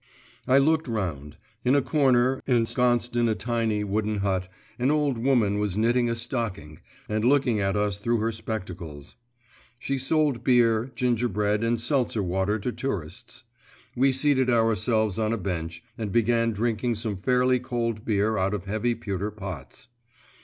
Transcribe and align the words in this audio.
I 0.47 0.57
looked 0.57 0.87
round. 0.87 1.37
In 1.63 1.75
a 1.75 1.81
corner, 1.83 2.41
ensconced 2.47 3.15
in 3.15 3.29
a 3.29 3.35
tiny, 3.35 3.83
wooden 3.83 4.17
hut, 4.21 4.49
an 4.79 4.89
old 4.89 5.19
woman 5.19 5.59
was 5.59 5.77
knitting 5.77 6.09
a 6.09 6.15
stocking, 6.15 6.79
and 7.07 7.23
looking 7.23 7.59
at 7.59 7.75
us 7.75 7.99
through 7.99 8.17
her 8.17 8.31
spectacles. 8.31 9.15
She 9.77 9.99
sold 9.99 10.43
beer, 10.43 10.91
gingerbread, 10.95 11.63
and 11.63 11.79
seltzer 11.79 12.23
water 12.23 12.57
to 12.57 12.71
tourists. 12.71 13.43
We 13.95 14.11
seated 14.11 14.49
ourselves 14.49 15.19
on 15.19 15.33
a 15.33 15.37
bench, 15.37 15.83
and 15.99 16.11
began 16.11 16.51
drinking 16.51 16.95
some 16.95 17.15
fairly 17.15 17.59
cold 17.59 18.03
beer 18.03 18.39
out 18.39 18.55
of 18.55 18.65
heavy 18.65 18.95
pewter 18.95 19.29
pots. 19.29 19.87